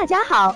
[0.00, 0.54] 大家好，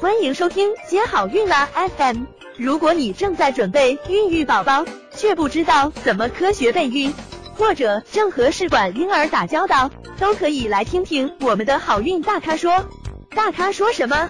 [0.00, 2.24] 欢迎收听接好运啦 FM。
[2.56, 7.14] 如果你正在准备孕育宝宝，却不知道怎么科学备孕，
[7.54, 12.84] 或者正和试管婴儿打交道，都可以来听听我们的好运大咖说。
[13.30, 14.28] 大咖说什么？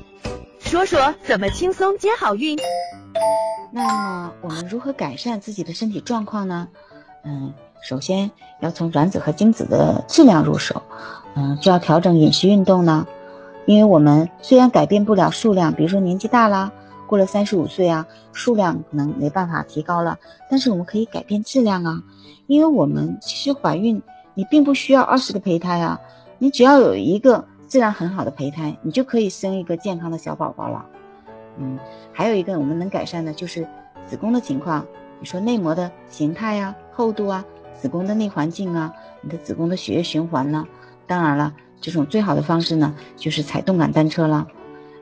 [0.60, 2.58] 说说怎么轻松接好运。
[3.72, 6.68] 那么我们如何改善自己的身体状况呢？
[7.24, 8.30] 嗯，首先
[8.60, 10.82] 要从卵子和精子的质量入手。
[11.34, 13.06] 嗯，就要调整饮食、运动呢。
[13.70, 16.72] 因为我们虽然改变不了数量，比如说年纪大了，
[17.06, 20.18] 过了三十五岁啊，数量可能没办法提高了，
[20.50, 22.02] 但是我们可以改变质量啊。
[22.48, 24.02] 因为我们其实怀孕，
[24.34, 26.00] 你并不需要二十个胚胎啊，
[26.38, 30.84] 你只要有一个质量很好的胚胎，你就可以生一个健康的小宝宝了。
[31.56, 31.78] 嗯，
[32.12, 33.64] 还有一个我们能改善的就是
[34.04, 34.84] 子宫的情况，
[35.20, 37.44] 你说内膜的形态呀、厚度啊、
[37.80, 40.66] 子宫的内环境啊、你的子宫的血液循环呢。
[41.06, 44.46] 当然了，这种最好的方式呢，就是踩动感单车了。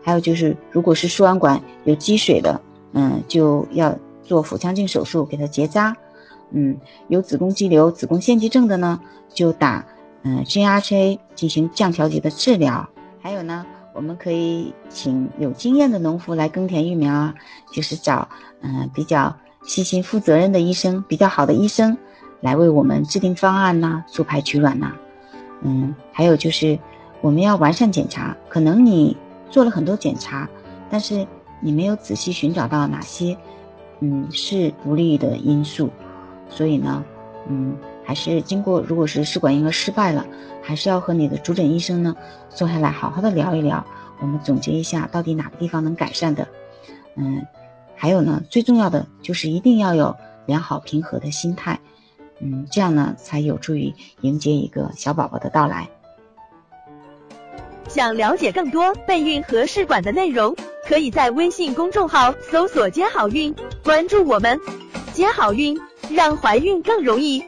[0.03, 2.61] 还有就是，如果是输卵管有积水的，
[2.93, 5.95] 嗯，就要做腹腔镜手术给它结扎。
[6.51, 9.85] 嗯，有子宫肌瘤、子宫腺肌症的呢，就打
[10.23, 12.89] 嗯 GHA 进行降调节的治疗。
[13.21, 17.35] 还有呢，我们可以请有经验的农夫来耕田育苗啊，
[17.71, 18.27] 就是找
[18.63, 21.99] 嗯比较细心负责任的医生，比较好的医生
[22.41, 24.93] 来为我们制定方案呐，促排取卵呐。
[25.63, 26.79] 嗯，还有就是
[27.21, 28.37] 我们要完善检查。
[28.49, 29.17] 可能你
[29.51, 30.49] 做了很多检查，
[30.91, 31.27] 但是
[31.61, 33.37] 你没有仔细寻找到哪些
[34.01, 35.91] 嗯是不利的因素，
[36.49, 37.05] 所以呢，
[37.49, 40.25] 嗯，还是经过如果是试管婴儿失败了，
[40.63, 42.15] 还是要和你的主诊医生呢
[42.49, 43.85] 坐下来好好的聊一聊，
[44.21, 46.47] 我们总结一下到底哪个地方能改善的。
[47.17, 47.45] 嗯，
[47.97, 50.15] 还有呢，最重要的就是一定要有
[50.47, 51.81] 良好平和的心态。
[52.41, 55.89] 嗯，这样呢才有助于迎接一个小宝宝的到来。
[57.89, 60.55] 想了解更多备孕和试管的内容，
[60.87, 64.61] 可以在微信公众号搜索“接好运”，关注我们，
[65.15, 65.79] 接好运，
[66.11, 67.43] 让怀孕更容易。